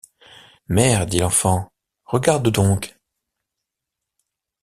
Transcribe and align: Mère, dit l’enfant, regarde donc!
Mère, 0.67 1.05
dit 1.05 1.19
l’enfant, 1.19 1.71
regarde 2.05 2.49
donc! 2.49 2.97